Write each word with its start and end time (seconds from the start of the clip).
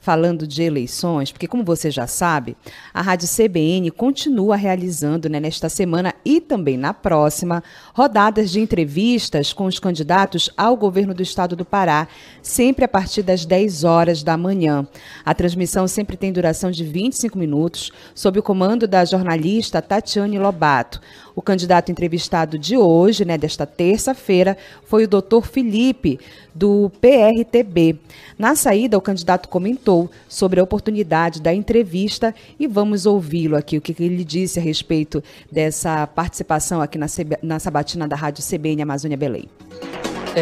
falando 0.00 0.46
de 0.46 0.62
eleições, 0.62 1.30
porque, 1.30 1.46
como 1.46 1.62
você 1.62 1.90
já 1.90 2.06
sabe, 2.06 2.56
a 2.92 3.02
Rádio 3.02 3.28
CBN 3.28 3.90
continua 3.90 4.56
realizando 4.56 5.28
né, 5.28 5.38
nesta 5.38 5.68
semana 5.68 6.14
e 6.24 6.40
também 6.40 6.76
na 6.76 6.94
próxima 6.94 7.62
rodadas 7.94 8.50
de 8.50 8.60
entrevistas 8.60 9.52
com 9.52 9.66
os 9.66 9.78
candidatos 9.78 10.50
ao 10.56 10.76
governo 10.76 11.12
do 11.12 11.22
estado 11.22 11.54
do 11.54 11.64
Pará, 11.64 12.08
sempre 12.42 12.84
a 12.84 12.88
partir 12.88 13.22
das 13.22 13.44
10 13.44 13.84
horas 13.84 14.22
da 14.22 14.36
manhã. 14.36 14.88
A 15.24 15.34
transmissão 15.34 15.86
sempre 15.86 16.16
tem 16.16 16.32
duração 16.32 16.70
de 16.70 16.82
25 16.82 17.36
minutos, 17.38 17.92
sob 18.14 18.38
o 18.38 18.42
comando 18.42 18.88
da 18.88 19.04
jornalista 19.04 19.82
Tatiane 19.82 20.38
Lobato. 20.38 21.00
O 21.34 21.42
candidato 21.42 21.90
entrevistado 21.90 22.58
de 22.58 22.76
hoje, 22.76 23.24
né, 23.24 23.38
desta 23.38 23.66
terça-feira, 23.66 24.56
foi 24.84 25.04
o 25.04 25.08
doutor 25.08 25.46
Felipe, 25.46 26.18
do 26.54 26.90
PRTB. 27.00 27.98
Na 28.38 28.54
saída, 28.54 28.98
o 28.98 29.00
candidato 29.00 29.48
comentou 29.48 30.10
sobre 30.28 30.60
a 30.60 30.62
oportunidade 30.62 31.40
da 31.40 31.54
entrevista 31.54 32.34
e 32.58 32.66
vamos 32.66 33.06
ouvi-lo 33.06 33.56
aqui, 33.56 33.76
o 33.76 33.80
que 33.80 33.94
ele 34.02 34.24
disse 34.24 34.58
a 34.58 34.62
respeito 34.62 35.22
dessa 35.50 36.06
participação 36.06 36.80
aqui 36.80 36.98
na, 36.98 37.06
na 37.42 37.58
sabatina 37.58 38.08
da 38.08 38.16
Rádio 38.16 38.44
CBN 38.44 38.82
Amazônia 38.82 39.16
Belém. 39.16 39.48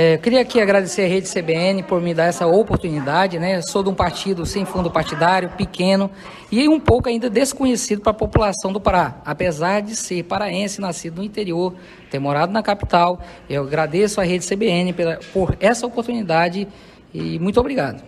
É, 0.00 0.16
queria 0.16 0.42
aqui 0.42 0.60
agradecer 0.60 1.02
a 1.02 1.08
Rede 1.08 1.28
CBN 1.28 1.82
por 1.82 2.00
me 2.00 2.14
dar 2.14 2.26
essa 2.26 2.46
oportunidade, 2.46 3.36
né? 3.36 3.60
sou 3.60 3.82
de 3.82 3.88
um 3.88 3.94
partido 3.96 4.46
sem 4.46 4.64
fundo 4.64 4.88
partidário, 4.88 5.50
pequeno 5.56 6.08
e 6.52 6.68
um 6.68 6.78
pouco 6.78 7.08
ainda 7.08 7.28
desconhecido 7.28 8.00
para 8.00 8.12
a 8.12 8.14
população 8.14 8.72
do 8.72 8.80
Pará. 8.80 9.20
Apesar 9.24 9.80
de 9.80 9.96
ser 9.96 10.22
paraense, 10.22 10.80
nascido 10.80 11.16
no 11.16 11.24
interior, 11.24 11.74
ter 12.12 12.20
morado 12.20 12.52
na 12.52 12.62
capital, 12.62 13.20
eu 13.50 13.64
agradeço 13.64 14.20
a 14.20 14.24
Rede 14.24 14.46
CBN 14.46 14.92
pela, 14.92 15.16
por 15.32 15.56
essa 15.58 15.84
oportunidade 15.84 16.68
e 17.12 17.36
muito 17.40 17.58
obrigado. 17.58 18.00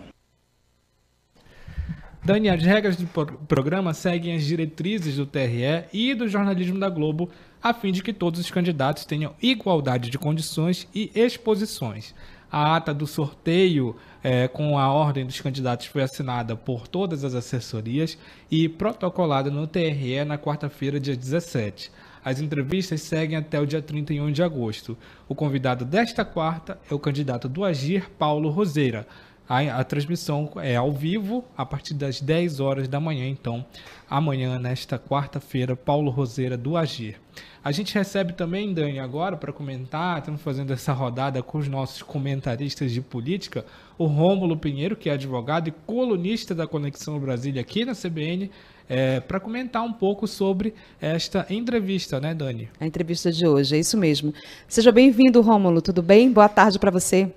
Dani, 2.23 2.49
as 2.49 2.63
regras 2.63 2.95
do 2.95 3.05
programa 3.05 3.93
seguem 3.93 4.37
as 4.37 4.45
diretrizes 4.45 5.17
do 5.17 5.25
TRE 5.25 5.83
e 5.91 6.13
do 6.13 6.29
jornalismo 6.29 6.79
da 6.79 6.89
Globo 6.89 7.29
a 7.61 7.73
fim 7.73 7.91
de 7.91 8.01
que 8.01 8.13
todos 8.13 8.39
os 8.39 8.49
candidatos 8.49 9.05
tenham 9.05 9.35
igualdade 9.41 10.09
de 10.09 10.17
condições 10.17 10.87
e 10.93 11.11
exposições. 11.13 12.15
A 12.51 12.75
ata 12.75 12.93
do 12.93 13.07
sorteio 13.07 13.95
é, 14.21 14.47
com 14.47 14.77
a 14.77 14.91
ordem 14.91 15.25
dos 15.25 15.39
candidatos 15.39 15.85
foi 15.85 16.03
assinada 16.03 16.55
por 16.55 16.87
todas 16.87 17.23
as 17.23 17.33
assessorias 17.33 18.17
e 18.49 18.67
protocolada 18.67 19.49
no 19.49 19.65
TRE 19.65 20.25
na 20.25 20.37
quarta-feira, 20.37 20.99
dia 20.99 21.15
17. 21.15 21.91
As 22.23 22.39
entrevistas 22.39 23.01
seguem 23.01 23.37
até 23.37 23.59
o 23.59 23.65
dia 23.65 23.81
31 23.81 24.31
de 24.31 24.43
agosto. 24.43 24.97
O 25.27 25.33
convidado 25.33 25.85
desta 25.85 26.25
quarta 26.25 26.77
é 26.89 26.93
o 26.93 26.99
candidato 26.99 27.47
do 27.47 27.63
Agir, 27.63 28.09
Paulo 28.11 28.49
Roseira. 28.49 29.07
A, 29.51 29.81
a, 29.81 29.83
transmissão 29.83 30.49
é 30.63 30.77
ao 30.77 30.93
vivo 30.93 31.43
a 31.57 31.65
partir 31.65 31.93
das 31.93 32.21
10 32.21 32.61
horas 32.61 32.87
da 32.87 33.01
manhã, 33.01 33.27
então, 33.27 33.65
amanhã, 34.09 34.57
nesta 34.57 34.97
quarta-feira, 34.97 35.75
Paulo 35.75 36.09
Roseira 36.09 36.55
do 36.55 36.77
Agir. 36.77 37.19
A 37.61 37.69
gente 37.73 37.93
recebe 37.93 38.31
também, 38.31 38.73
Dani, 38.73 38.97
agora 38.97 39.35
para 39.35 39.51
comentar, 39.51 40.19
estamos 40.19 40.41
fazendo 40.41 40.71
essa 40.71 40.93
rodada 40.93 41.43
com 41.43 41.57
os 41.57 41.67
nossos 41.67 42.01
comentaristas 42.01 42.93
de 42.93 43.01
política, 43.01 43.65
o 43.97 44.05
Rômulo 44.05 44.55
Pinheiro, 44.55 44.95
que 44.95 45.09
é 45.09 45.13
advogado 45.15 45.67
e 45.67 45.73
colunista 45.85 46.55
da 46.55 46.65
Conexão 46.65 47.19
Brasília 47.19 47.59
aqui 47.59 47.83
na 47.83 47.93
CBN, 47.93 48.49
é, 48.87 49.19
para 49.19 49.37
comentar 49.37 49.83
um 49.83 49.91
pouco 49.91 50.29
sobre 50.29 50.73
esta 51.01 51.45
entrevista, 51.49 52.21
né, 52.21 52.33
Dani? 52.33 52.69
A 52.79 52.87
entrevista 52.87 53.29
de 53.29 53.45
hoje, 53.45 53.75
é 53.75 53.79
isso 53.79 53.97
mesmo. 53.97 54.33
Seja 54.65 54.93
bem-vindo, 54.93 55.41
Rômulo, 55.41 55.81
tudo 55.81 56.01
bem? 56.01 56.31
Boa 56.31 56.47
tarde 56.47 56.79
para 56.79 56.89
você. 56.89 57.29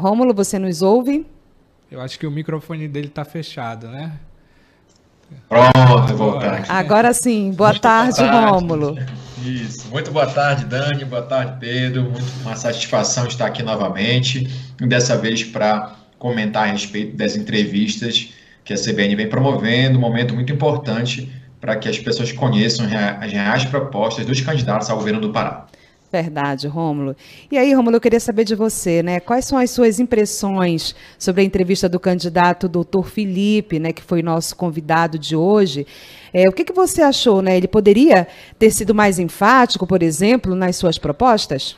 Rômulo, 0.00 0.32
você 0.32 0.58
nos 0.58 0.80
ouve? 0.80 1.26
Eu 1.90 2.00
acho 2.00 2.18
que 2.18 2.26
o 2.26 2.30
microfone 2.30 2.88
dele 2.88 3.08
está 3.08 3.22
fechado, 3.22 3.86
né? 3.88 4.12
Pronto, 5.46 6.16
voltar. 6.16 6.64
Agora 6.70 7.12
sim, 7.12 7.52
boa 7.52 7.68
Muito 7.68 7.82
tarde, 7.82 8.16
boa 8.16 8.30
tarde, 8.30 8.50
Rômulo. 8.50 8.98
Isso, 9.44 9.88
muito 9.88 10.10
boa 10.10 10.26
tarde, 10.26 10.64
Dani, 10.64 11.04
boa 11.04 11.20
tarde, 11.20 11.56
Pedro. 11.60 12.04
Muito 12.04 12.24
uma 12.40 12.56
satisfação 12.56 13.26
estar 13.26 13.44
aqui 13.46 13.62
novamente, 13.62 14.48
e 14.80 14.86
dessa 14.86 15.18
vez 15.18 15.44
para 15.44 15.94
comentar 16.18 16.68
a 16.68 16.72
respeito 16.72 17.14
das 17.14 17.36
entrevistas 17.36 18.32
que 18.64 18.72
a 18.72 18.76
CBN 18.76 19.14
vem 19.16 19.28
promovendo, 19.28 19.98
um 19.98 20.00
momento 20.00 20.34
muito 20.34 20.50
importante 20.50 21.30
para 21.60 21.76
que 21.76 21.90
as 21.90 21.98
pessoas 21.98 22.32
conheçam 22.32 22.86
as 23.20 23.30
reais 23.30 23.66
propostas 23.66 24.24
dos 24.24 24.40
candidatos 24.40 24.88
ao 24.88 24.96
governo 24.96 25.20
do 25.20 25.30
Pará. 25.30 25.66
Verdade, 26.12 26.66
Rômulo. 26.66 27.14
E 27.52 27.56
aí, 27.56 27.72
Rômulo, 27.72 27.94
eu 27.94 28.00
queria 28.00 28.18
saber 28.18 28.42
de 28.42 28.56
você, 28.56 29.00
né? 29.00 29.20
Quais 29.20 29.44
são 29.44 29.56
as 29.56 29.70
suas 29.70 30.00
impressões 30.00 30.92
sobre 31.16 31.42
a 31.42 31.44
entrevista 31.44 31.88
do 31.88 32.00
candidato 32.00 32.68
doutor 32.68 33.08
Felipe, 33.08 33.78
né, 33.78 33.92
que 33.92 34.02
foi 34.02 34.20
nosso 34.20 34.56
convidado 34.56 35.16
de 35.16 35.36
hoje? 35.36 35.86
É, 36.34 36.48
o 36.48 36.52
que, 36.52 36.64
que 36.64 36.72
você 36.72 37.00
achou, 37.00 37.40
né? 37.40 37.56
Ele 37.56 37.68
poderia 37.68 38.26
ter 38.58 38.72
sido 38.72 38.92
mais 38.92 39.20
enfático, 39.20 39.86
por 39.86 40.02
exemplo, 40.02 40.56
nas 40.56 40.74
suas 40.74 40.98
propostas? 40.98 41.76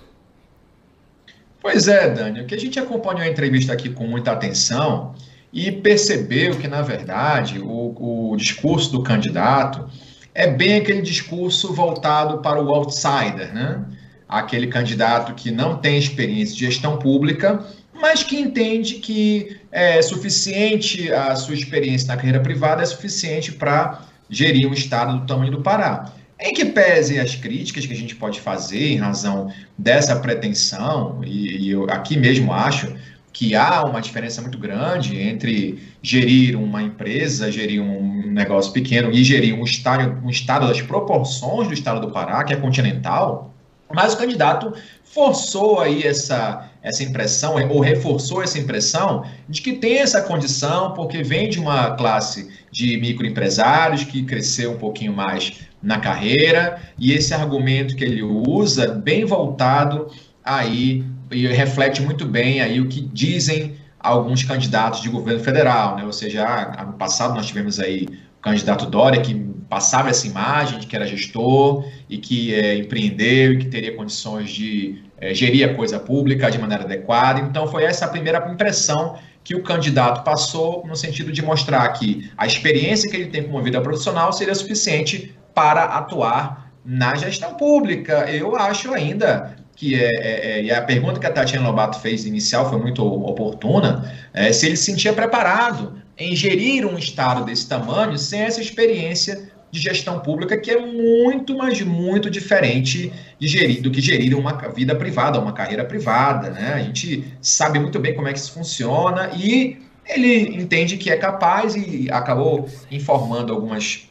Pois 1.60 1.86
é, 1.86 2.08
Dani. 2.08 2.40
O 2.40 2.46
que 2.46 2.54
a 2.54 2.58
gente 2.58 2.80
acompanhou 2.80 3.20
a 3.20 3.28
entrevista 3.28 3.74
aqui 3.74 3.90
com 3.90 4.06
muita 4.06 4.32
atenção 4.32 5.14
e 5.52 5.70
percebeu 5.70 6.56
que, 6.56 6.66
na 6.66 6.80
verdade, 6.80 7.60
o, 7.60 8.30
o 8.32 8.36
discurso 8.36 8.90
do 8.92 9.02
candidato 9.02 9.90
é 10.34 10.46
bem 10.46 10.76
aquele 10.76 11.02
discurso 11.02 11.74
voltado 11.74 12.38
para 12.38 12.58
o 12.62 12.74
outsider, 12.74 13.52
né? 13.52 13.84
Aquele 14.32 14.66
candidato 14.66 15.34
que 15.34 15.50
não 15.50 15.76
tem 15.76 15.98
experiência 15.98 16.54
de 16.54 16.64
gestão 16.64 16.96
pública, 16.96 17.64
mas 17.94 18.22
que 18.22 18.40
entende 18.40 18.94
que 18.94 19.58
é 19.70 20.00
suficiente 20.00 21.12
a 21.12 21.36
sua 21.36 21.54
experiência 21.54 22.08
na 22.08 22.16
carreira 22.16 22.40
privada 22.40 22.82
é 22.82 22.86
suficiente 22.86 23.52
para 23.52 24.06
gerir 24.28 24.68
um 24.68 24.72
estado 24.72 25.20
do 25.20 25.26
tamanho 25.26 25.52
do 25.52 25.60
Pará. 25.60 26.12
Em 26.40 26.52
que 26.52 26.64
pese 26.64 27.20
as 27.20 27.36
críticas 27.36 27.86
que 27.86 27.92
a 27.92 27.96
gente 27.96 28.16
pode 28.16 28.40
fazer 28.40 28.92
em 28.92 28.96
razão 28.96 29.52
dessa 29.78 30.16
pretensão, 30.16 31.20
e, 31.24 31.66
e 31.66 31.70
eu 31.70 31.84
aqui 31.88 32.16
mesmo 32.16 32.52
acho 32.52 32.92
que 33.32 33.54
há 33.54 33.84
uma 33.84 34.00
diferença 34.00 34.42
muito 34.42 34.58
grande 34.58 35.18
entre 35.18 35.78
gerir 36.02 36.58
uma 36.58 36.82
empresa, 36.82 37.50
gerir 37.50 37.80
um 37.80 38.30
negócio 38.32 38.72
pequeno 38.72 39.10
e 39.12 39.22
gerir 39.22 39.54
um 39.54 39.64
estado, 39.64 40.20
um 40.24 40.30
estado 40.30 40.66
das 40.66 40.82
proporções 40.82 41.68
do 41.68 41.74
estado 41.74 42.00
do 42.00 42.12
Pará, 42.12 42.44
que 42.44 42.52
é 42.52 42.56
continental, 42.56 43.51
mas 43.94 44.14
o 44.14 44.18
candidato 44.18 44.72
forçou 45.04 45.80
aí 45.80 46.02
essa, 46.02 46.70
essa 46.82 47.02
impressão, 47.02 47.54
ou 47.68 47.80
reforçou 47.80 48.42
essa 48.42 48.58
impressão, 48.58 49.24
de 49.48 49.60
que 49.60 49.74
tem 49.74 49.98
essa 49.98 50.22
condição, 50.22 50.94
porque 50.94 51.22
vem 51.22 51.50
de 51.50 51.58
uma 51.58 51.90
classe 51.96 52.50
de 52.70 52.96
microempresários 52.98 54.04
que 54.04 54.22
cresceu 54.22 54.72
um 54.72 54.78
pouquinho 54.78 55.12
mais 55.12 55.60
na 55.82 55.98
carreira, 55.98 56.80
e 56.98 57.12
esse 57.12 57.34
argumento 57.34 57.94
que 57.94 58.04
ele 58.04 58.22
usa, 58.22 58.88
bem 58.88 59.24
voltado 59.24 60.08
aí, 60.42 61.04
e 61.30 61.46
reflete 61.46 62.00
muito 62.00 62.24
bem 62.24 62.60
aí 62.60 62.80
o 62.80 62.88
que 62.88 63.00
dizem 63.00 63.76
alguns 63.98 64.42
candidatos 64.42 65.00
de 65.00 65.08
governo 65.08 65.40
federal, 65.40 65.96
né? 65.96 66.04
Ou 66.04 66.12
seja, 66.12 66.44
ah, 66.44 66.82
ano 66.82 66.94
passado 66.94 67.34
nós 67.34 67.46
tivemos 67.46 67.78
aí 67.78 68.08
o 68.38 68.42
candidato 68.42 68.86
Dória, 68.86 69.20
que 69.20 69.51
passava 69.68 70.10
essa 70.10 70.26
imagem 70.26 70.78
de 70.78 70.86
que 70.86 70.96
era 70.96 71.06
gestor 71.06 71.84
e 72.08 72.18
que 72.18 72.54
é, 72.54 72.76
empreendeu 72.76 73.54
e 73.54 73.58
que 73.58 73.66
teria 73.66 73.94
condições 73.96 74.50
de 74.50 75.02
é, 75.18 75.32
gerir 75.34 75.68
a 75.68 75.74
coisa 75.74 75.98
pública 75.98 76.50
de 76.50 76.58
maneira 76.58 76.84
adequada. 76.84 77.40
Então, 77.40 77.66
foi 77.66 77.84
essa 77.84 78.06
a 78.06 78.08
primeira 78.08 78.38
impressão 78.50 79.16
que 79.44 79.54
o 79.54 79.62
candidato 79.62 80.22
passou, 80.22 80.86
no 80.86 80.94
sentido 80.94 81.32
de 81.32 81.42
mostrar 81.42 81.88
que 81.90 82.30
a 82.36 82.46
experiência 82.46 83.10
que 83.10 83.16
ele 83.16 83.26
tem 83.26 83.42
como 83.42 83.62
vida 83.62 83.80
profissional 83.80 84.32
seria 84.32 84.54
suficiente 84.54 85.34
para 85.54 85.84
atuar 85.84 86.72
na 86.84 87.14
gestão 87.14 87.54
pública. 87.54 88.30
Eu 88.30 88.56
acho 88.56 88.92
ainda 88.92 89.56
que 89.74 89.94
é, 89.94 90.10
é, 90.14 90.66
é, 90.66 90.74
a 90.74 90.82
pergunta 90.82 91.18
que 91.18 91.26
a 91.26 91.32
Tatiana 91.32 91.66
Lobato 91.66 91.98
fez 91.98 92.24
inicial 92.24 92.68
foi 92.68 92.78
muito 92.78 93.04
oportuna, 93.04 94.12
é, 94.32 94.52
se 94.52 94.66
ele 94.66 94.76
se 94.76 94.84
sentia 94.84 95.12
preparado 95.12 96.00
em 96.16 96.36
gerir 96.36 96.86
um 96.86 96.98
estado 96.98 97.44
desse 97.44 97.68
tamanho 97.68 98.16
sem 98.18 98.42
essa 98.42 98.60
experiência 98.60 99.50
de 99.72 99.80
gestão 99.80 100.20
pública 100.20 100.58
que 100.58 100.70
é 100.70 100.78
muito, 100.78 101.56
mas 101.56 101.80
muito 101.80 102.28
diferente 102.28 103.10
de 103.40 103.48
gerir, 103.48 103.80
do 103.80 103.90
que 103.90 104.02
gerir 104.02 104.38
uma 104.38 104.52
vida 104.68 104.94
privada, 104.94 105.40
uma 105.40 105.52
carreira 105.52 105.82
privada. 105.82 106.50
Né? 106.50 106.74
A 106.74 106.82
gente 106.82 107.24
sabe 107.40 107.78
muito 107.78 107.98
bem 107.98 108.14
como 108.14 108.28
é 108.28 108.34
que 108.34 108.38
isso 108.38 108.52
funciona 108.52 109.30
e 109.34 109.78
ele 110.06 110.60
entende 110.60 110.98
que 110.98 111.10
é 111.10 111.16
capaz 111.16 111.74
e 111.74 112.08
acabou 112.10 112.68
informando 112.90 113.50
algumas, 113.50 114.10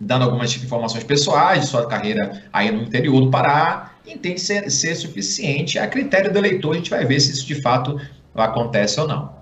dando 0.00 0.24
algumas 0.24 0.56
informações 0.56 1.04
pessoais 1.04 1.60
de 1.60 1.66
sua 1.68 1.86
carreira 1.86 2.42
aí 2.52 2.72
no 2.72 2.82
interior 2.82 3.20
do 3.20 3.30
Pará, 3.30 3.92
entende 4.04 4.40
ser, 4.40 4.68
ser 4.72 4.96
suficiente. 4.96 5.78
A 5.78 5.86
critério 5.86 6.32
do 6.32 6.38
eleitor, 6.38 6.72
a 6.72 6.76
gente 6.78 6.90
vai 6.90 7.04
ver 7.04 7.20
se 7.20 7.30
isso 7.30 7.46
de 7.46 7.54
fato 7.54 8.00
acontece 8.34 9.00
ou 9.00 9.06
não. 9.06 9.35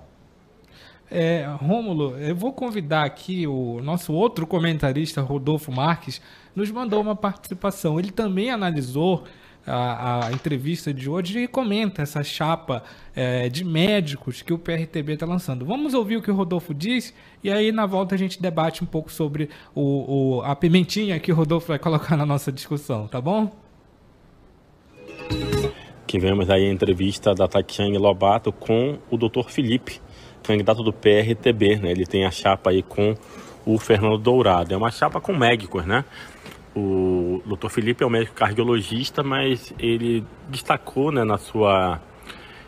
É, 1.09 1.45
Rômulo, 1.59 2.17
eu 2.17 2.35
vou 2.35 2.51
convidar 2.51 3.03
aqui 3.03 3.45
o 3.45 3.79
nosso 3.81 4.11
outro 4.11 4.47
comentarista, 4.47 5.21
Rodolfo 5.21 5.71
Marques, 5.71 6.21
nos 6.55 6.71
mandou 6.71 7.01
uma 7.01 7.15
participação. 7.15 7.99
Ele 7.99 8.11
também 8.11 8.49
analisou 8.49 9.23
a, 9.67 10.27
a 10.27 10.31
entrevista 10.31 10.93
de 10.93 11.09
hoje 11.09 11.39
e 11.39 11.47
comenta 11.47 12.01
essa 12.01 12.23
chapa 12.23 12.83
é, 13.15 13.49
de 13.49 13.63
médicos 13.63 14.41
que 14.41 14.53
o 14.53 14.59
PRTB 14.59 15.13
está 15.13 15.25
lançando. 15.25 15.65
Vamos 15.65 15.93
ouvir 15.93 16.17
o 16.17 16.21
que 16.21 16.29
o 16.29 16.35
Rodolfo 16.35 16.73
diz 16.73 17.13
e 17.43 17.51
aí 17.51 17.71
na 17.71 17.85
volta 17.85 18.15
a 18.15 18.17
gente 18.17 18.41
debate 18.41 18.83
um 18.83 18.87
pouco 18.87 19.11
sobre 19.11 19.49
o, 19.73 20.37
o 20.37 20.41
a 20.43 20.55
pimentinha 20.55 21.19
que 21.19 21.31
o 21.31 21.35
Rodolfo 21.35 21.67
vai 21.67 21.79
colocar 21.79 22.15
na 22.15 22.25
nossa 22.25 22.51
discussão, 22.51 23.07
tá 23.07 23.19
bom? 23.19 23.51
Tivemos 26.05 26.49
aí 26.49 26.67
a 26.67 26.71
entrevista 26.71 27.33
da 27.33 27.47
Tatiane 27.47 27.97
Lobato 27.97 28.51
com 28.51 28.99
o 29.09 29.17
Dr. 29.17 29.49
Felipe, 29.49 29.99
candidato 30.45 30.83
do 30.83 30.93
PRTB, 30.93 31.77
né? 31.77 31.91
Ele 31.91 32.05
tem 32.05 32.25
a 32.25 32.31
chapa 32.31 32.69
aí 32.69 32.83
com 32.83 33.15
o 33.65 33.77
Fernando 33.77 34.17
Dourado. 34.17 34.73
É 34.73 34.77
uma 34.77 34.91
chapa 34.91 35.19
com 35.19 35.33
médicos, 35.33 35.85
né? 35.85 36.05
O 36.75 37.41
Dr. 37.45 37.69
Felipe 37.69 38.03
é 38.03 38.07
um 38.07 38.09
médico 38.09 38.35
cardiologista, 38.35 39.23
mas 39.23 39.73
ele 39.79 40.23
destacou, 40.49 41.11
né, 41.11 41.23
na 41.23 41.37
sua 41.37 42.01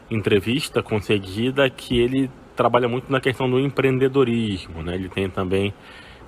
entrevista 0.10 0.82
concedida 0.82 1.70
que 1.70 2.00
ele 2.00 2.32
trabalha 2.56 2.88
muito 2.88 3.12
na 3.12 3.20
questão 3.20 3.50
do 3.50 3.60
empreendedorismo, 3.60 4.82
né? 4.82 4.96
Ele 4.96 5.10
tem 5.10 5.30
também 5.30 5.74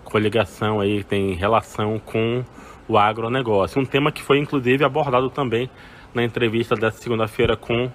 coligação 0.04 0.80
aí, 0.80 1.04
tem 1.04 1.34
relação 1.34 2.00
com 2.00 2.44
o 2.88 2.98
agronegócio. 2.98 3.82
Um 3.82 3.86
tema 3.86 4.12
que 4.12 4.22
foi 4.22 4.40
inclusive 4.40 4.84
abordado 4.84 5.30
também 5.30 5.70
na 6.14 6.24
entrevista 6.24 6.76
dessa 6.76 7.02
segunda-feira 7.02 7.56
com 7.56 7.90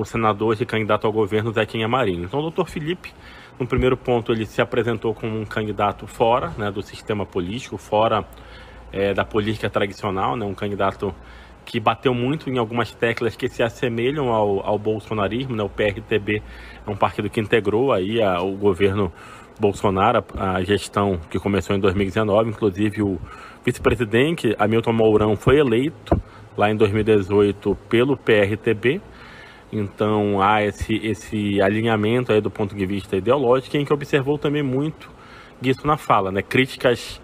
o 0.00 0.04
senador 0.04 0.56
e 0.60 0.64
candidato 0.64 1.06
ao 1.06 1.12
governo 1.12 1.52
Zequinha 1.52 1.88
Marinho. 1.88 2.24
Então, 2.24 2.38
o 2.38 2.42
doutor 2.42 2.68
Felipe, 2.68 3.12
no 3.58 3.66
primeiro 3.66 3.96
ponto, 3.96 4.32
ele 4.32 4.46
se 4.46 4.62
apresentou 4.62 5.12
como 5.12 5.38
um 5.38 5.44
candidato 5.44 6.06
fora 6.06 6.52
né, 6.56 6.70
do 6.70 6.82
sistema 6.82 7.26
político, 7.26 7.76
fora 7.76 8.24
é, 8.92 9.12
da 9.12 9.24
política 9.24 9.68
tradicional, 9.68 10.36
né, 10.36 10.46
um 10.46 10.54
candidato 10.54 11.12
que 11.64 11.80
bateu 11.80 12.14
muito 12.14 12.48
em 12.48 12.58
algumas 12.58 12.94
teclas 12.94 13.36
que 13.36 13.48
se 13.48 13.62
assemelham 13.62 14.28
ao, 14.28 14.64
ao 14.64 14.78
bolsonarismo. 14.78 15.56
Né, 15.56 15.62
o 15.64 15.68
PRTB 15.68 16.42
é 16.86 16.90
um 16.90 16.96
partido 16.96 17.28
que 17.28 17.40
integrou 17.40 17.92
aí 17.92 18.22
a, 18.22 18.40
o 18.40 18.52
governo 18.52 19.12
Bolsonaro, 19.58 20.24
a, 20.36 20.52
a 20.52 20.62
gestão 20.62 21.18
que 21.28 21.40
começou 21.40 21.74
em 21.74 21.80
2019, 21.80 22.50
inclusive 22.50 23.02
o 23.02 23.18
vice-presidente 23.64 24.54
Hamilton 24.58 24.92
Mourão 24.92 25.36
foi 25.36 25.58
eleito 25.58 26.18
lá 26.56 26.70
em 26.70 26.76
2018 26.76 27.76
pelo 27.88 28.16
PRTB. 28.16 29.00
Então 29.72 30.40
há 30.40 30.62
esse, 30.62 30.94
esse 30.96 31.60
alinhamento 31.60 32.32
aí 32.32 32.40
do 32.40 32.50
ponto 32.50 32.74
de 32.74 32.86
vista 32.86 33.16
ideológico, 33.16 33.76
em 33.76 33.84
que 33.84 33.92
observou 33.92 34.38
também 34.38 34.62
muito 34.62 35.10
disso 35.60 35.86
na 35.86 35.96
fala, 35.96 36.32
né? 36.32 36.42
Críticas 36.42 37.20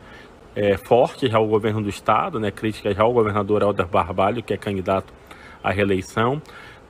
é, 0.54 0.76
fortes 0.76 1.32
ao 1.34 1.46
governo 1.46 1.82
do 1.82 1.88
estado, 1.88 2.38
né? 2.38 2.50
Críticas 2.50 2.98
ao 2.98 3.12
governador 3.12 3.62
Helder 3.62 3.86
Barbalho, 3.86 4.42
que 4.42 4.52
é 4.52 4.56
candidato 4.56 5.12
à 5.62 5.70
reeleição. 5.70 6.40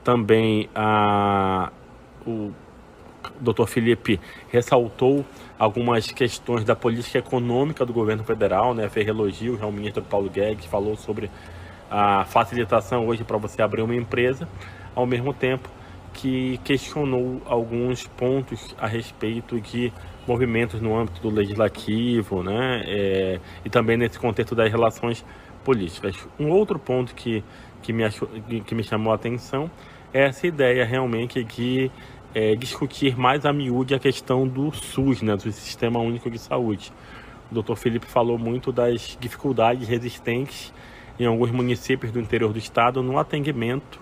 Também 0.03 0.69
a, 0.75 1.71
o 2.27 2.51
Dr. 3.39 3.65
Felipe 3.65 4.19
ressaltou 4.49 5.25
algumas 5.57 6.11
questões 6.11 6.65
da 6.65 6.75
política 6.75 7.19
econômica 7.19 7.85
do 7.85 7.93
governo 7.93 8.23
federal, 8.25 8.73
né? 8.73 8.89
Fez 8.89 9.07
elogios 9.07 9.61
ao 9.61 9.71
ministro 9.71 10.03
Paulo 10.03 10.29
Guedes, 10.29 10.65
falou 10.65 10.97
sobre 10.97 11.31
a 11.89 12.25
facilitação 12.25 13.07
hoje 13.07 13.23
para 13.23 13.37
você 13.37 13.61
abrir 13.61 13.81
uma 13.81 13.95
empresa 13.95 14.47
ao 14.95 15.05
mesmo 15.05 15.33
tempo 15.33 15.69
que 16.15 16.57
questionou 16.63 17.41
alguns 17.45 18.07
pontos 18.07 18.73
a 18.79 18.87
respeito 18.87 19.59
de 19.59 19.91
movimentos 20.25 20.81
no 20.81 20.97
âmbito 20.97 21.21
do 21.21 21.29
legislativo, 21.29 22.41
né, 22.41 22.83
é, 22.85 23.39
e 23.63 23.69
também 23.69 23.97
nesse 23.97 24.17
contexto 24.17 24.55
das 24.55 24.71
relações 24.71 25.23
políticas. 25.63 26.15
Um 26.39 26.49
outro 26.49 26.79
ponto 26.79 27.13
que, 27.13 27.43
que, 27.81 27.91
me, 27.91 28.03
achou, 28.03 28.27
que 28.65 28.73
me 28.73 28.83
chamou 28.83 29.11
a 29.11 29.15
atenção 29.15 29.69
é 30.13 30.23
essa 30.23 30.47
ideia 30.47 30.85
realmente 30.85 31.43
de 31.43 31.91
é, 32.33 32.55
discutir 32.55 33.17
mais 33.17 33.45
a 33.45 33.51
miúde 33.51 33.93
a 33.93 33.99
questão 33.99 34.47
do 34.47 34.71
SUS, 34.71 35.21
né, 35.21 35.35
do 35.35 35.51
Sistema 35.51 35.99
Único 35.99 36.29
de 36.29 36.39
Saúde. 36.39 36.93
O 37.51 37.53
doutor 37.53 37.75
Felipe 37.75 38.07
falou 38.07 38.39
muito 38.39 38.71
das 38.71 39.17
dificuldades 39.19 39.87
resistentes 39.87 40.73
em 41.19 41.25
alguns 41.25 41.51
municípios 41.51 42.11
do 42.11 42.19
interior 42.19 42.51
do 42.51 42.59
estado 42.59 43.03
no 43.03 43.19
atendimento 43.19 43.99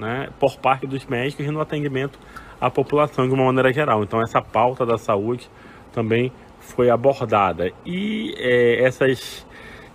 né, 0.00 0.30
por 0.40 0.56
parte 0.56 0.86
dos 0.86 1.04
médicos 1.04 1.46
e 1.46 1.50
no 1.50 1.60
atendimento 1.60 2.18
à 2.58 2.70
população 2.70 3.28
de 3.28 3.34
uma 3.34 3.44
maneira 3.44 3.72
geral. 3.72 4.02
Então, 4.02 4.20
essa 4.22 4.40
pauta 4.40 4.86
da 4.86 4.96
saúde 4.96 5.48
também 5.92 6.32
foi 6.58 6.90
abordada. 6.90 7.70
E 7.84 8.34
é, 8.38 8.82
essas 8.82 9.46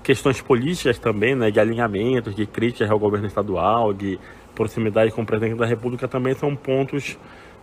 questões 0.03 0.39
políticas 0.41 0.99
também, 0.99 1.35
né, 1.35 1.49
de 1.49 1.59
alinhamentos, 1.59 2.35
de 2.35 2.45
críticas 2.45 2.89
ao 2.91 2.99
governo 2.99 3.25
estadual, 3.25 3.91
de 3.91 4.19
proximidade 4.53 5.11
com 5.11 5.23
o 5.23 5.25
presidente 5.25 5.57
da 5.57 5.65
República, 5.65 6.07
também 6.07 6.35
são 6.35 6.55
pontos 6.55 7.17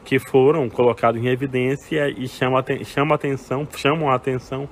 que 0.05 0.19
foram 0.19 0.69
colocados 0.69 1.23
em 1.23 1.29
evidência 1.29 2.09
e 2.09 2.27
chamam, 2.27 2.59
atenção, 2.59 3.67
chamam 3.77 4.11
a 4.11 4.17
atenção 4.17 4.69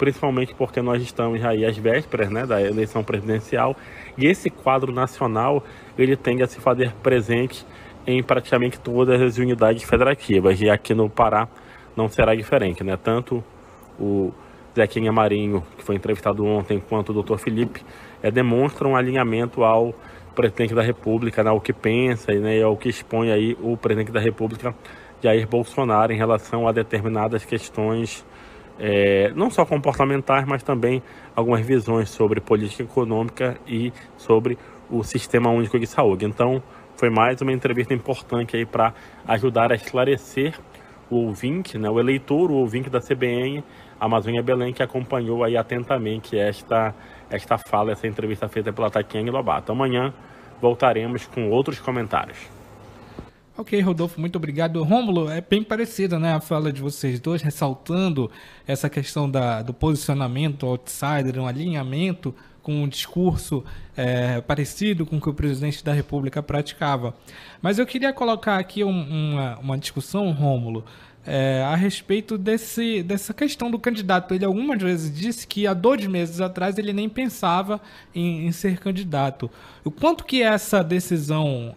principalmente 0.00 0.54
porque 0.54 0.80
nós 0.80 1.02
estamos 1.02 1.44
aí 1.44 1.62
às 1.62 1.76
vésperas 1.76 2.30
né, 2.30 2.46
da 2.46 2.58
eleição 2.58 3.04
presidencial 3.04 3.76
e 4.16 4.24
esse 4.24 4.48
quadro 4.48 4.90
nacional 4.90 5.62
ele 5.98 6.16
tende 6.16 6.42
a 6.42 6.46
se 6.46 6.58
fazer 6.58 6.94
presente 7.02 7.66
em 8.06 8.22
praticamente 8.22 8.80
todas 8.80 9.20
as 9.20 9.36
unidades 9.36 9.82
federativas 9.82 10.58
e 10.58 10.70
aqui 10.70 10.94
no 10.94 11.10
Pará 11.10 11.46
não 11.94 12.08
será 12.08 12.34
diferente, 12.34 12.82
né? 12.82 12.96
Tanto 12.96 13.44
o 13.98 14.32
Zequinha 14.74 15.12
Marinho, 15.12 15.62
que 15.76 15.84
foi 15.84 15.96
entrevistado 15.96 16.46
ontem, 16.46 16.80
quanto 16.88 17.12
o 17.12 17.22
Dr. 17.22 17.36
Felipe, 17.36 17.84
é, 18.22 18.30
demonstram 18.30 18.92
um 18.92 18.96
alinhamento 18.96 19.62
ao 19.62 19.94
presidente 20.34 20.74
da 20.74 20.80
República, 20.80 21.44
né, 21.44 21.50
ao 21.50 21.60
que 21.60 21.74
pensa 21.74 22.32
né, 22.32 22.56
e 22.56 22.62
ao 22.62 22.74
que 22.74 22.88
expõe 22.88 23.30
aí 23.30 23.54
o 23.60 23.76
presidente 23.76 24.12
da 24.12 24.20
República, 24.20 24.74
Jair 25.22 25.46
Bolsonaro, 25.46 26.10
em 26.10 26.16
relação 26.16 26.66
a 26.66 26.72
determinadas 26.72 27.44
questões 27.44 28.24
é, 28.80 29.30
não 29.36 29.50
só 29.50 29.66
comportamentais, 29.66 30.46
mas 30.46 30.62
também 30.62 31.02
algumas 31.36 31.64
visões 31.64 32.08
sobre 32.08 32.40
política 32.40 32.82
econômica 32.82 33.58
e 33.66 33.92
sobre 34.16 34.58
o 34.90 35.04
Sistema 35.04 35.50
Único 35.50 35.78
de 35.78 35.86
Saúde. 35.86 36.24
Então, 36.24 36.62
foi 36.96 37.10
mais 37.10 37.40
uma 37.42 37.52
entrevista 37.52 37.92
importante 37.92 38.56
aí 38.56 38.64
para 38.64 38.94
ajudar 39.28 39.70
a 39.70 39.74
esclarecer 39.74 40.58
o 41.10 41.26
ouvinte, 41.26 41.76
né, 41.76 41.90
o 41.90 42.00
eleitor, 42.00 42.50
o 42.50 42.54
ouvinte 42.54 42.88
da 42.88 43.00
CBN, 43.00 43.62
Amazônia 43.98 44.42
Belém, 44.42 44.72
que 44.72 44.82
acompanhou 44.82 45.44
aí 45.44 45.56
atentamente 45.56 46.38
esta, 46.38 46.94
esta 47.28 47.58
fala, 47.58 47.92
essa 47.92 48.06
entrevista 48.06 48.48
feita 48.48 48.72
pela 48.72 48.90
Tatiane 48.90 49.30
Lobato. 49.30 49.72
Amanhã 49.72 50.14
voltaremos 50.60 51.26
com 51.26 51.50
outros 51.50 51.78
comentários. 51.78 52.59
Ok, 53.56 53.78
Rodolfo, 53.80 54.20
muito 54.20 54.36
obrigado. 54.36 54.82
Rômulo, 54.82 55.28
é 55.28 55.40
bem 55.40 55.62
parecida 55.62 56.18
né, 56.18 56.32
a 56.32 56.40
fala 56.40 56.72
de 56.72 56.80
vocês 56.80 57.20
dois, 57.20 57.42
ressaltando 57.42 58.30
essa 58.66 58.88
questão 58.88 59.30
da, 59.30 59.60
do 59.60 59.74
posicionamento 59.74 60.64
outsider, 60.66 61.38
um 61.38 61.46
alinhamento 61.46 62.34
com 62.62 62.84
um 62.84 62.88
discurso 62.88 63.64
é, 63.96 64.40
parecido 64.40 65.04
com 65.04 65.16
o 65.16 65.20
que 65.20 65.28
o 65.28 65.34
presidente 65.34 65.84
da 65.84 65.92
República 65.92 66.42
praticava. 66.42 67.14
Mas 67.60 67.78
eu 67.78 67.86
queria 67.86 68.12
colocar 68.12 68.56
aqui 68.56 68.84
um, 68.84 68.90
uma, 68.90 69.58
uma 69.58 69.78
discussão, 69.78 70.30
Rômulo, 70.30 70.84
é, 71.26 71.62
a 71.62 71.74
respeito 71.74 72.38
desse, 72.38 73.02
dessa 73.02 73.34
questão 73.34 73.70
do 73.70 73.78
candidato. 73.78 74.34
Ele 74.34 74.44
algumas 74.44 74.80
vezes 74.80 75.14
disse 75.14 75.46
que 75.46 75.66
há 75.66 75.74
dois 75.74 76.06
meses 76.06 76.40
atrás 76.40 76.78
ele 76.78 76.92
nem 76.92 77.08
pensava 77.08 77.80
em, 78.14 78.46
em 78.46 78.52
ser 78.52 78.78
candidato. 78.78 79.50
O 79.84 79.90
quanto 79.90 80.24
que 80.24 80.42
essa 80.42 80.82
decisão 80.82 81.74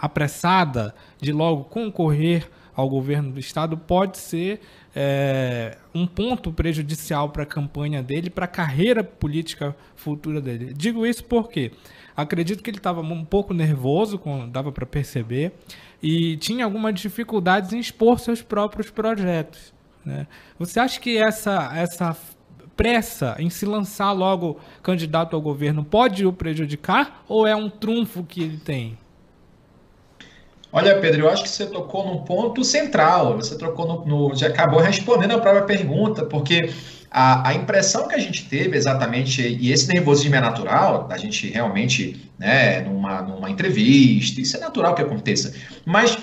apressada 0.00 0.94
de 1.20 1.32
logo 1.32 1.64
concorrer 1.64 2.48
ao 2.74 2.88
governo 2.88 3.32
do 3.32 3.40
estado 3.40 3.76
pode 3.76 4.18
ser 4.18 4.60
é, 4.94 5.76
um 5.92 6.06
ponto 6.06 6.52
prejudicial 6.52 7.28
para 7.30 7.42
a 7.42 7.46
campanha 7.46 8.02
dele, 8.02 8.30
para 8.30 8.44
a 8.44 8.48
carreira 8.48 9.02
política 9.02 9.74
futura 9.96 10.40
dele. 10.40 10.72
Digo 10.74 11.04
isso 11.04 11.24
porque 11.24 11.72
acredito 12.16 12.62
que 12.62 12.70
ele 12.70 12.76
estava 12.76 13.00
um 13.00 13.24
pouco 13.24 13.52
nervoso, 13.52 14.20
dava 14.50 14.70
para 14.70 14.86
perceber, 14.86 15.52
e 16.00 16.36
tinha 16.36 16.64
algumas 16.64 16.94
dificuldades 16.94 17.72
em 17.72 17.80
expor 17.80 18.20
seus 18.20 18.42
próprios 18.42 18.90
projetos. 18.90 19.74
Né? 20.04 20.28
Você 20.56 20.78
acha 20.78 21.00
que 21.00 21.18
essa, 21.18 21.72
essa 21.74 22.16
pressa 22.76 23.34
em 23.40 23.50
se 23.50 23.66
lançar 23.66 24.12
logo 24.12 24.60
candidato 24.84 25.34
ao 25.34 25.42
governo 25.42 25.84
pode 25.84 26.24
o 26.24 26.32
prejudicar 26.32 27.24
ou 27.28 27.44
é 27.44 27.56
um 27.56 27.68
trunfo 27.68 28.22
que 28.22 28.40
ele 28.40 28.58
tem? 28.58 28.96
Olha, 30.70 31.00
Pedro, 31.00 31.22
eu 31.22 31.30
acho 31.30 31.42
que 31.42 31.48
você 31.48 31.66
tocou 31.66 32.06
num 32.06 32.18
ponto 32.24 32.62
central. 32.62 33.36
Você 33.36 33.56
trocou 33.56 33.86
no, 33.86 34.04
no 34.04 34.34
já 34.34 34.48
acabou 34.48 34.80
respondendo 34.80 35.32
a 35.32 35.38
própria 35.38 35.62
pergunta, 35.64 36.26
porque 36.26 36.70
a, 37.10 37.48
a, 37.48 37.54
impressão 37.54 38.06
que 38.06 38.14
a 38.14 38.18
gente 38.18 38.44
teve 38.48 38.76
exatamente, 38.76 39.40
e 39.40 39.72
esse 39.72 39.88
nervosismo 39.88 40.34
é 40.34 40.40
natural, 40.40 41.08
a 41.10 41.16
gente 41.16 41.48
realmente, 41.48 42.30
né, 42.38 42.82
numa, 42.82 43.22
numa 43.22 43.50
entrevista, 43.50 44.40
isso 44.42 44.56
é 44.58 44.60
natural 44.60 44.94
que 44.94 45.02
aconteça, 45.02 45.54
mas 45.86 46.18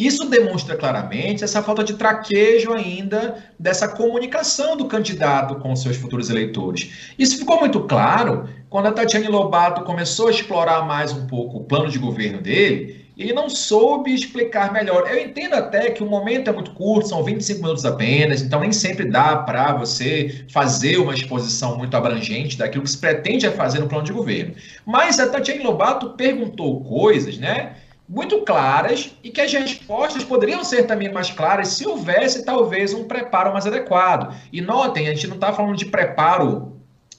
Isso 0.00 0.30
demonstra 0.30 0.76
claramente 0.76 1.44
essa 1.44 1.62
falta 1.62 1.84
de 1.84 1.92
traquejo 1.92 2.72
ainda 2.72 3.44
dessa 3.58 3.86
comunicação 3.86 4.74
do 4.74 4.86
candidato 4.86 5.56
com 5.56 5.76
seus 5.76 5.98
futuros 5.98 6.30
eleitores. 6.30 7.12
Isso 7.18 7.36
ficou 7.36 7.60
muito 7.60 7.80
claro 7.80 8.48
quando 8.70 8.86
a 8.86 8.92
Tatiane 8.92 9.28
Lobato 9.28 9.82
começou 9.82 10.28
a 10.28 10.30
explorar 10.30 10.86
mais 10.86 11.12
um 11.12 11.26
pouco 11.26 11.58
o 11.58 11.64
plano 11.64 11.90
de 11.90 11.98
governo 11.98 12.40
dele 12.40 12.99
ele 13.20 13.34
não 13.34 13.50
soube 13.50 14.14
explicar 14.14 14.72
melhor. 14.72 15.06
Eu 15.06 15.22
entendo 15.22 15.52
até 15.52 15.90
que 15.90 16.02
o 16.02 16.06
momento 16.06 16.48
é 16.48 16.52
muito 16.52 16.70
curto, 16.70 17.08
são 17.08 17.22
25 17.22 17.60
minutos 17.60 17.84
apenas, 17.84 18.40
então 18.40 18.60
nem 18.60 18.72
sempre 18.72 19.04
dá 19.04 19.36
para 19.36 19.74
você 19.74 20.46
fazer 20.50 20.96
uma 20.96 21.12
exposição 21.12 21.76
muito 21.76 21.94
abrangente 21.94 22.56
daquilo 22.56 22.82
que 22.82 22.90
se 22.90 22.96
pretende 22.96 23.48
fazer 23.50 23.78
no 23.78 23.88
plano 23.88 24.04
de 24.04 24.12
governo. 24.12 24.54
Mas 24.86 25.20
a 25.20 25.28
Tatiana 25.28 25.64
Lobato 25.64 26.10
perguntou 26.10 26.82
coisas, 26.82 27.36
né? 27.36 27.76
Muito 28.08 28.40
claras 28.40 29.14
e 29.22 29.30
que 29.30 29.40
as 29.40 29.52
respostas 29.52 30.24
poderiam 30.24 30.64
ser 30.64 30.84
também 30.84 31.12
mais 31.12 31.30
claras 31.30 31.68
se 31.68 31.86
houvesse 31.86 32.44
talvez 32.44 32.94
um 32.94 33.04
preparo 33.04 33.52
mais 33.52 33.66
adequado. 33.66 34.34
E 34.50 34.62
notem, 34.62 35.08
a 35.08 35.14
gente 35.14 35.28
não 35.28 35.34
está 35.34 35.52
falando 35.52 35.76
de 35.76 35.84
preparo 35.84 36.69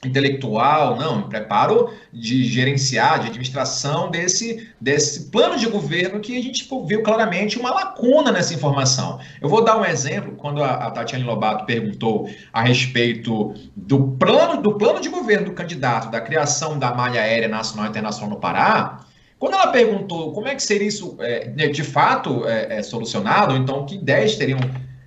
intelectual, 0.06 0.96
não, 0.96 1.30
preparo 1.30 1.94
de 2.12 2.44
gerenciar, 2.44 3.20
de 3.20 3.28
administração 3.28 4.10
desse, 4.10 4.70
desse 4.80 5.30
plano 5.30 5.58
de 5.58 5.68
governo 5.68 6.20
que 6.20 6.36
a 6.36 6.42
gente 6.42 6.68
viu 6.88 7.04
claramente 7.04 7.60
uma 7.60 7.72
lacuna 7.72 8.32
nessa 8.32 8.54
informação. 8.54 9.20
Eu 9.40 9.48
vou 9.48 9.64
dar 9.64 9.78
um 9.78 9.86
exemplo, 9.86 10.36
quando 10.36 10.64
a, 10.64 10.72
a 10.72 10.92
Tatiane 10.92 11.24
Lobato 11.24 11.66
perguntou 11.66 12.28
a 12.52 12.64
respeito 12.64 13.54
do 13.76 14.14
plano, 14.14 14.62
do 14.62 14.76
plano 14.76 15.00
de 15.00 15.10
governo 15.10 15.46
do 15.46 15.54
candidato, 15.54 16.10
da 16.10 16.20
criação 16.20 16.80
da 16.80 16.94
malha 16.94 17.22
aérea 17.22 17.48
nacional 17.48 17.86
e 17.86 17.90
internacional 17.90 18.32
no 18.32 18.40
Pará, 18.40 19.06
quando 19.38 19.54
ela 19.54 19.68
perguntou 19.68 20.34
como 20.34 20.48
é 20.48 20.56
que 20.56 20.62
seria 20.62 20.88
isso 20.88 21.18
é, 21.20 21.48
de 21.48 21.84
fato 21.84 22.48
é, 22.48 22.78
é, 22.78 22.84
solucionado, 22.84 23.56
então 23.56 23.86
que 23.86 23.96
ideias 23.96 24.36
teriam 24.36 24.60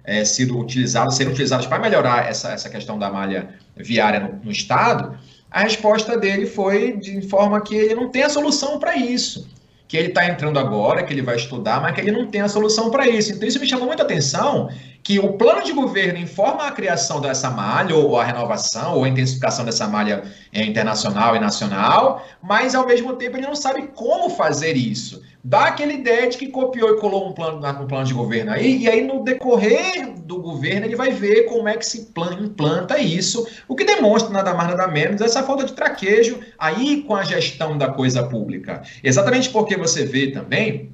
é, 0.04 0.24
sido 0.24 0.58
utilizadas, 0.58 1.14
serem 1.14 1.32
utilizadas 1.32 1.66
para 1.66 1.78
melhorar 1.78 2.28
essa, 2.28 2.52
essa 2.52 2.68
questão 2.68 2.98
da 2.98 3.10
malha 3.10 3.54
viária 3.76 4.20
no, 4.20 4.44
no 4.44 4.50
Estado, 4.50 5.16
a 5.50 5.60
resposta 5.60 6.16
dele 6.16 6.46
foi 6.46 6.96
de 6.96 7.22
forma 7.22 7.60
que 7.60 7.74
ele 7.74 7.94
não 7.94 8.08
tem 8.08 8.22
a 8.22 8.28
solução 8.28 8.78
para 8.78 8.96
isso. 8.96 9.48
Que 9.86 9.96
ele 9.96 10.08
está 10.08 10.26
entrando 10.26 10.58
agora, 10.58 11.02
que 11.02 11.12
ele 11.12 11.22
vai 11.22 11.36
estudar, 11.36 11.80
mas 11.80 11.94
que 11.94 12.00
ele 12.00 12.10
não 12.10 12.26
tem 12.26 12.40
a 12.40 12.48
solução 12.48 12.90
para 12.90 13.06
isso. 13.06 13.32
Então, 13.32 13.46
isso 13.46 13.60
me 13.60 13.66
chamou 13.66 13.86
muita 13.86 14.02
atenção, 14.02 14.68
que 15.04 15.18
o 15.18 15.34
plano 15.34 15.62
de 15.62 15.72
governo 15.72 16.18
informa 16.18 16.66
a 16.66 16.72
criação 16.72 17.20
dessa 17.20 17.50
malha, 17.50 17.94
ou 17.94 18.18
a 18.18 18.24
renovação, 18.24 18.96
ou 18.96 19.04
a 19.04 19.08
intensificação 19.08 19.64
dessa 19.64 19.86
malha 19.86 20.24
é, 20.52 20.64
internacional 20.64 21.36
e 21.36 21.38
nacional, 21.38 22.26
mas, 22.42 22.74
ao 22.74 22.86
mesmo 22.86 23.12
tempo, 23.12 23.36
ele 23.36 23.46
não 23.46 23.54
sabe 23.54 23.88
como 23.94 24.30
fazer 24.30 24.76
isso 24.76 25.22
dá 25.44 25.66
aquela 25.66 25.92
ideia 25.92 26.26
de 26.30 26.38
que 26.38 26.48
copiou 26.48 26.96
e 26.96 26.96
colou 26.98 27.28
um 27.28 27.32
plano, 27.34 27.58
um 27.58 27.86
plano 27.86 28.06
de 28.06 28.14
governo 28.14 28.50
aí, 28.50 28.78
e 28.78 28.88
aí 28.88 29.06
no 29.06 29.22
decorrer 29.22 30.14
do 30.20 30.40
governo 30.40 30.86
ele 30.86 30.96
vai 30.96 31.10
ver 31.10 31.42
como 31.44 31.68
é 31.68 31.76
que 31.76 31.84
se 31.84 32.08
implanta 32.40 32.98
isso, 32.98 33.46
o 33.68 33.76
que 33.76 33.84
demonstra 33.84 34.32
nada 34.32 34.54
mais 34.54 34.70
nada 34.70 34.88
menos 34.88 35.20
essa 35.20 35.42
falta 35.42 35.64
de 35.64 35.74
traquejo 35.74 36.40
aí 36.58 37.02
com 37.02 37.14
a 37.14 37.22
gestão 37.22 37.76
da 37.76 37.88
coisa 37.88 38.22
pública. 38.22 38.82
Exatamente 39.02 39.50
porque 39.50 39.76
você 39.76 40.06
vê 40.06 40.30
também 40.30 40.90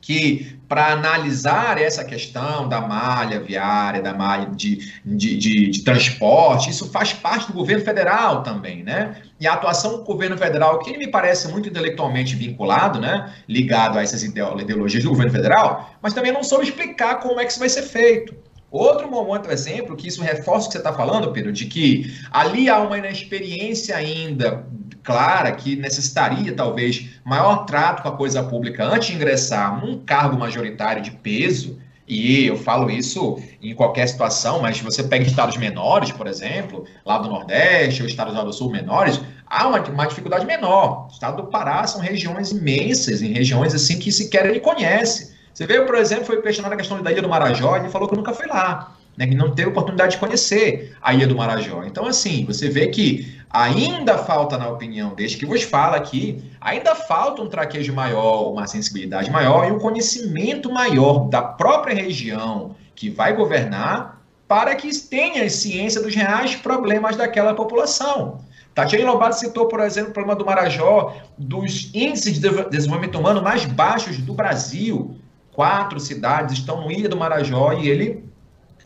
que 0.00 0.58
para 0.70 0.92
analisar 0.92 1.82
essa 1.82 2.04
questão 2.04 2.68
da 2.68 2.80
malha 2.80 3.40
viária, 3.40 4.00
da 4.00 4.14
malha 4.14 4.50
de, 4.54 4.76
de, 5.04 5.36
de, 5.36 5.68
de, 5.68 5.82
transporte, 5.82 6.70
isso 6.70 6.88
faz 6.92 7.12
parte 7.12 7.48
do 7.48 7.54
governo 7.54 7.84
federal 7.84 8.44
também, 8.44 8.84
né? 8.84 9.16
E 9.40 9.48
a 9.48 9.54
atuação 9.54 9.96
do 9.96 10.04
governo 10.04 10.38
federal, 10.38 10.78
que 10.78 10.96
me 10.96 11.08
parece 11.08 11.48
muito 11.48 11.68
intelectualmente 11.68 12.36
vinculado, 12.36 13.00
né? 13.00 13.34
Ligado 13.48 13.98
a 13.98 14.02
essas 14.02 14.22
ideologias 14.22 15.02
do 15.02 15.10
governo 15.10 15.32
federal, 15.32 15.90
mas 16.00 16.14
também 16.14 16.30
não 16.30 16.44
soube 16.44 16.66
explicar 16.66 17.16
como 17.16 17.40
é 17.40 17.44
que 17.44 17.50
isso 17.50 17.58
vai 17.58 17.68
ser 17.68 17.82
feito. 17.82 18.32
Outro 18.70 19.10
momento, 19.10 19.50
exemplo, 19.50 19.96
que 19.96 20.06
isso 20.06 20.22
reforça 20.22 20.66
o 20.66 20.68
que 20.68 20.72
você 20.72 20.78
está 20.78 20.92
falando, 20.92 21.32
Pedro, 21.32 21.52
de 21.52 21.66
que 21.66 22.14
ali 22.30 22.68
há 22.68 22.78
uma 22.78 22.98
inexperiência 22.98 23.96
ainda 23.96 24.64
clara 25.02 25.50
que 25.52 25.74
necessitaria 25.76 26.54
talvez 26.54 27.08
maior 27.24 27.64
trato 27.64 28.02
com 28.02 28.08
a 28.08 28.16
coisa 28.16 28.42
pública 28.42 28.84
antes 28.84 29.08
de 29.08 29.14
ingressar 29.14 29.84
num 29.84 29.98
cargo 29.98 30.38
majoritário 30.38 31.02
de 31.02 31.10
peso, 31.10 31.78
e 32.10 32.46
eu 32.46 32.56
falo 32.56 32.90
isso 32.90 33.40
em 33.62 33.72
qualquer 33.72 34.08
situação, 34.08 34.60
mas 34.60 34.78
se 34.78 34.82
você 34.82 35.04
pega 35.04 35.24
estados 35.24 35.56
menores, 35.56 36.10
por 36.10 36.26
exemplo, 36.26 36.84
lá 37.06 37.18
do 37.18 37.28
Nordeste 37.28 38.02
ou 38.02 38.08
estados 38.08 38.34
lá 38.34 38.42
do 38.42 38.52
Sul 38.52 38.68
menores, 38.68 39.20
há 39.46 39.68
uma, 39.68 39.80
uma 39.80 40.06
dificuldade 40.06 40.44
menor. 40.44 41.06
O 41.06 41.12
estado 41.12 41.36
do 41.40 41.48
Pará 41.48 41.86
são 41.86 42.00
regiões 42.00 42.50
imensas, 42.50 43.22
em 43.22 43.32
regiões 43.32 43.76
assim 43.76 43.96
que 43.96 44.10
sequer 44.10 44.44
ele 44.46 44.58
conhece. 44.58 45.29
Você 45.60 45.66
vê, 45.66 45.78
por 45.82 45.94
exemplo, 45.94 46.24
foi 46.24 46.40
questionado 46.40 46.72
a 46.72 46.78
questão 46.78 47.02
da 47.02 47.12
Ilha 47.12 47.20
do 47.20 47.28
Marajó, 47.28 47.76
ele 47.76 47.90
falou 47.90 48.08
que 48.08 48.16
nunca 48.16 48.32
foi 48.32 48.46
lá 48.46 48.96
né, 49.14 49.26
que 49.26 49.34
não 49.34 49.54
teve 49.54 49.68
oportunidade 49.68 50.12
de 50.12 50.16
conhecer 50.16 50.96
a 51.02 51.12
Ilha 51.12 51.26
do 51.26 51.36
Marajó. 51.36 51.84
Então, 51.84 52.06
assim, 52.06 52.46
você 52.46 52.70
vê 52.70 52.86
que 52.86 53.38
ainda 53.50 54.16
falta, 54.16 54.56
na 54.56 54.70
opinião 54.70 55.14
deste 55.14 55.36
que 55.36 55.44
vos 55.44 55.62
fala 55.62 55.98
aqui, 55.98 56.42
ainda 56.58 56.94
falta 56.94 57.42
um 57.42 57.46
traquejo 57.46 57.92
maior, 57.92 58.50
uma 58.50 58.66
sensibilidade 58.66 59.30
maior 59.30 59.68
e 59.68 59.72
um 59.72 59.78
conhecimento 59.78 60.72
maior 60.72 61.28
da 61.28 61.42
própria 61.42 61.94
região 61.94 62.74
que 62.94 63.10
vai 63.10 63.36
governar 63.36 64.22
para 64.48 64.74
que 64.74 64.90
tenha 64.98 65.46
ciência 65.50 66.00
dos 66.00 66.14
reais 66.14 66.56
problemas 66.56 67.16
daquela 67.16 67.52
população. 67.52 68.40
Tatiana 68.74 69.12
Lobato 69.12 69.36
citou, 69.36 69.68
por 69.68 69.80
exemplo, 69.80 70.08
o 70.08 70.14
problema 70.14 70.38
do 70.38 70.46
Marajó, 70.46 71.14
dos 71.36 71.90
índices 71.92 72.40
de 72.40 72.48
desenvolvimento 72.70 73.18
humano 73.18 73.42
mais 73.42 73.66
baixos 73.66 74.16
do 74.16 74.32
Brasil. 74.32 75.20
Quatro 75.52 75.98
cidades 75.98 76.58
estão 76.58 76.82
no 76.82 76.92
Ilha 76.92 77.08
do 77.08 77.16
Marajó 77.16 77.72
e 77.72 77.88
ele 77.88 78.24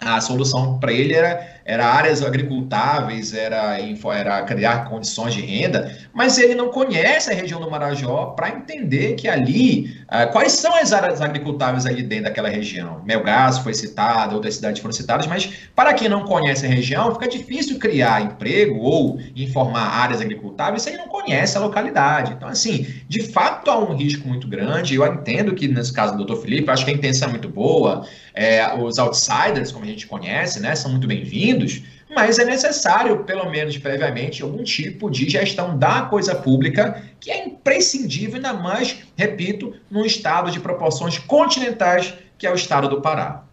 a 0.01 0.21
solução 0.21 0.79
para 0.79 0.93
ele 0.93 1.15
era 1.15 1.54
era 1.65 1.87
áreas 1.87 2.23
agricultáveis, 2.23 3.33
era, 3.33 3.79
era 4.15 4.43
criar 4.43 4.85
condições 4.89 5.33
de 5.33 5.41
renda, 5.41 5.97
mas 6.13 6.37
ele 6.37 6.55
não 6.55 6.69
conhece 6.69 7.31
a 7.31 7.35
região 7.35 7.59
do 7.59 7.71
Marajó 7.71 8.27
para 8.37 8.51
entender 8.51 9.15
que 9.15 9.27
ali, 9.27 9.97
uh, 10.05 10.31
quais 10.31 10.53
são 10.53 10.75
as 10.75 10.93
áreas 10.93 11.23
agricultáveis 11.23 11.87
ali 11.87 12.03
dentro 12.03 12.25
daquela 12.25 12.51
região. 12.51 13.01
Melgaço 13.05 13.63
foi 13.63 13.73
citado, 13.73 14.35
outras 14.35 14.57
cidades 14.57 14.83
foram 14.83 14.93
citadas, 14.93 15.27
mas 15.27 15.51
para 15.75 15.95
quem 15.95 16.09
não 16.09 16.25
conhece 16.25 16.67
a 16.67 16.69
região, 16.69 17.13
fica 17.15 17.29
difícil 17.29 17.79
criar 17.79 18.21
emprego 18.21 18.79
ou 18.81 19.19
informar 19.35 20.03
áreas 20.03 20.21
agricultáveis 20.21 20.83
se 20.83 20.91
ele 20.91 20.99
não 20.99 21.09
conhece 21.09 21.57
a 21.57 21.61
localidade. 21.61 22.33
Então, 22.33 22.49
assim, 22.49 22.87
de 23.09 23.23
fato 23.23 23.71
há 23.71 23.79
um 23.79 23.97
risco 23.97 24.29
muito 24.29 24.47
grande, 24.47 24.97
eu 24.97 25.07
entendo 25.07 25.55
que 25.55 25.67
nesse 25.67 25.93
caso 25.93 26.17
do 26.17 26.25
Dr. 26.27 26.43
Felipe, 26.43 26.71
acho 26.71 26.85
que 26.85 26.91
a 26.91 26.95
intenção 26.95 27.29
é 27.29 27.31
muito 27.31 27.49
boa, 27.49 28.07
é, 28.35 28.75
os 28.75 28.99
outsiders, 28.99 29.71
como 29.71 29.85
a 29.85 29.89
gente 29.89 30.07
conhece, 30.07 30.61
né, 30.61 30.75
são 30.75 30.91
muito 30.91 31.07
bem-vindos, 31.07 31.54
bem-vindos, 31.55 31.83
mas 32.15 32.39
é 32.39 32.45
necessário, 32.45 33.25
pelo 33.25 33.51
menos 33.51 33.77
previamente, 33.79 34.43
algum 34.43 34.63
tipo 34.63 35.11
de 35.11 35.29
gestão 35.29 35.79
da 35.79 36.03
coisa 36.03 36.35
pública 36.35 37.03
que 37.21 37.31
é 37.31 37.47
imprescindível, 37.47 38.37
ainda 38.37 38.53
mais, 38.53 38.99
repito, 39.17 39.75
num 39.91 40.05
estado 40.05 40.51
de 40.51 40.61
proporções 40.61 41.19
continentais 41.19 42.15
que 42.37 42.47
é 42.47 42.51
o 42.51 42.55
estado 42.55 42.89
do 42.89 43.01
Pará. 43.01 43.45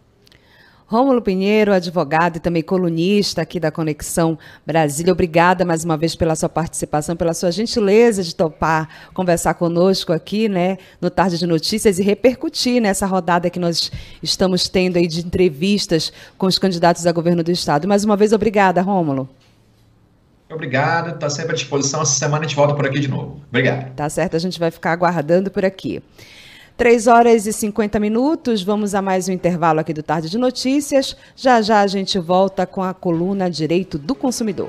Rômulo 0.92 1.22
Pinheiro, 1.22 1.72
advogado 1.72 2.36
e 2.36 2.38
também 2.38 2.62
colunista 2.62 3.40
aqui 3.40 3.58
da 3.58 3.70
Conexão 3.70 4.38
Brasília. 4.66 5.10
Obrigada 5.10 5.64
mais 5.64 5.86
uma 5.86 5.96
vez 5.96 6.14
pela 6.14 6.36
sua 6.36 6.50
participação, 6.50 7.16
pela 7.16 7.32
sua 7.32 7.50
gentileza 7.50 8.22
de 8.22 8.36
topar 8.36 8.86
conversar 9.14 9.54
conosco 9.54 10.12
aqui, 10.12 10.50
né, 10.50 10.76
no 11.00 11.08
Tarde 11.08 11.38
de 11.38 11.46
Notícias 11.46 11.98
e 11.98 12.02
repercutir 12.02 12.78
nessa 12.78 13.06
rodada 13.06 13.48
que 13.48 13.58
nós 13.58 13.90
estamos 14.22 14.68
tendo 14.68 14.98
aí 14.98 15.06
de 15.06 15.20
entrevistas 15.20 16.12
com 16.36 16.44
os 16.44 16.58
candidatos 16.58 17.06
a 17.06 17.12
governo 17.12 17.42
do 17.42 17.50
estado. 17.50 17.88
Mais 17.88 18.04
uma 18.04 18.14
vez, 18.14 18.34
obrigada, 18.34 18.82
Rômulo. 18.82 19.26
Obrigado, 20.50 21.14
está 21.14 21.30
sempre 21.30 21.52
à 21.52 21.54
disposição. 21.54 22.02
Essa 22.02 22.18
semana 22.18 22.44
a 22.44 22.46
gente 22.46 22.54
volta 22.54 22.74
por 22.74 22.84
aqui 22.84 23.00
de 23.00 23.08
novo. 23.08 23.40
Obrigado. 23.48 23.94
Tá 23.94 24.10
certo, 24.10 24.36
a 24.36 24.38
gente 24.38 24.60
vai 24.60 24.70
ficar 24.70 24.92
aguardando 24.92 25.50
por 25.50 25.64
aqui. 25.64 26.02
3 26.76 27.06
horas 27.06 27.46
e 27.46 27.52
50 27.52 28.00
minutos, 28.00 28.62
vamos 28.62 28.94
a 28.94 29.02
mais 29.02 29.28
um 29.28 29.32
intervalo 29.32 29.80
aqui 29.80 29.92
do 29.92 30.02
Tarde 30.02 30.30
de 30.30 30.38
Notícias. 30.38 31.16
Já 31.36 31.60
já 31.60 31.80
a 31.80 31.86
gente 31.86 32.18
volta 32.18 32.66
com 32.66 32.82
a 32.82 32.94
coluna 32.94 33.50
Direito 33.50 33.98
do 33.98 34.14
Consumidor. 34.14 34.68